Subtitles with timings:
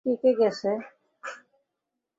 [0.05, 0.71] কে কে গেছে?